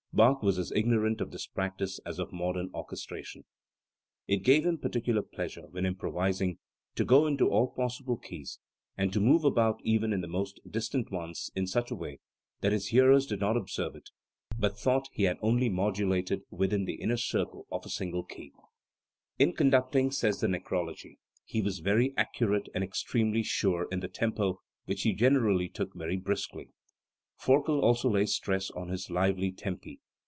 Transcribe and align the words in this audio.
Bach 0.13 0.43
was 0.43 0.59
as 0.59 0.73
ignorant 0.73 1.21
of 1.21 1.31
this 1.31 1.47
practice 1.47 1.97
as 2.05 2.19
of 2.19 2.33
modern 2.33 2.69
orchestration. 2.73 3.45
It 4.27 4.43
gave 4.43 4.65
him 4.65 4.77
particular 4.77 5.21
pleasure, 5.21 5.67
when 5.69 5.85
improvising, 5.85 6.59
to 6.95 7.05
go 7.05 7.25
into 7.27 7.47
all 7.47 7.69
possible 7.69 8.17
keys, 8.17 8.59
and 8.97 9.13
to 9.13 9.21
move 9.21 9.45
about 9.45 9.79
even 9.85 10.11
in 10.11 10.19
the 10.19 10.27
most 10.27 10.59
distant 10.69 11.11
ones 11.13 11.49
in 11.55 11.65
such 11.65 11.91
a 11.91 11.95
way 11.95 12.19
that 12.59 12.73
his 12.73 12.87
hearers 12.87 13.25
did 13.25 13.39
not 13.39 13.55
observe 13.55 13.95
it, 13.95 14.09
but 14.59 14.77
thought 14.77 15.07
he 15.13 15.23
had 15.23 15.37
only 15.41 15.69
modulated 15.69 16.41
within 16.49 16.83
the 16.83 16.95
inner 16.95 17.17
circle 17.17 17.65
of 17.71 17.85
a 17.85 17.89
single 17.89 18.25
key. 18.25 18.51
"In 19.39 19.53
conducting", 19.53 20.11
says 20.11 20.41
the 20.41 20.47
Necrology, 20.47 21.19
"he 21.45 21.61
was 21.61 21.79
very 21.79 22.13
accurate, 22.17 22.67
and 22.75 22.83
extremely 22.83 23.43
sure 23.43 23.87
in 23.89 24.01
the 24.01 24.09
tempo, 24.09 24.59
which 24.83 25.03
he 25.03 25.13
gen 25.13 25.35
erally 25.35 25.71
took 25.73 25.95
very 25.95 26.17
briskly." 26.17 26.67
Forkel 27.41 27.81
also 27.81 28.07
lays 28.07 28.35
stress 28.35 28.69
on 28.69 28.89
his 28.89 29.09
lively 29.09 29.51
tempi. 29.51 29.99